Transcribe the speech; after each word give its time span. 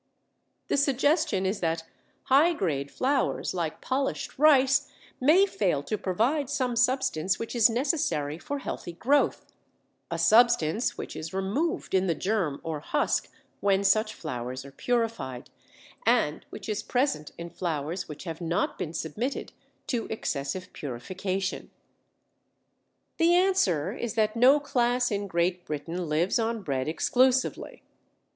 The 0.67 0.77
suggestion 0.77 1.45
is 1.45 1.59
that 1.59 1.83
high 2.23 2.53
grade 2.53 2.89
flours, 2.89 3.53
like 3.53 3.81
polished 3.81 4.39
rice, 4.39 4.91
may 5.19 5.45
fail 5.45 5.83
to 5.83 5.95
provide 5.95 6.49
some 6.49 6.75
substance 6.75 7.37
which 7.37 7.55
is 7.55 7.69
necessary 7.69 8.39
for 8.39 8.57
healthy 8.57 8.93
growth, 8.93 9.45
a 10.09 10.17
substance 10.17 10.97
which 10.97 11.15
is 11.15 11.35
removed 11.35 11.93
in 11.93 12.07
the 12.07 12.15
germ 12.15 12.59
or 12.63 12.79
husk 12.79 13.29
when 13.59 13.83
such 13.83 14.15
flours 14.15 14.65
are 14.65 14.71
purified, 14.71 15.51
and 16.03 16.47
which 16.49 16.67
is 16.67 16.81
present 16.81 17.31
in 17.37 17.51
flours 17.51 18.09
which 18.09 18.23
have 18.23 18.41
not 18.41 18.79
been 18.79 18.95
submitted 18.95 19.51
to 19.85 20.07
excessive 20.07 20.73
purification. 20.73 21.69
The 23.17 23.35
answer 23.35 23.93
is 23.93 24.15
that 24.15 24.35
no 24.35 24.59
class 24.59 25.11
in 25.11 25.27
Great 25.27 25.63
Britain 25.63 26.09
lives 26.09 26.39
on 26.39 26.63
bread 26.63 26.87
exclusively. 26.87 27.83